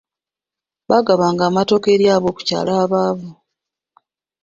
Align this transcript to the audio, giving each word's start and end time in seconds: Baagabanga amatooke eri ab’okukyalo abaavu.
Baagabanga 0.89 1.43
amatooke 1.49 1.87
eri 1.95 2.05
ab’okukyalo 2.15 2.71
abaavu. 2.83 3.29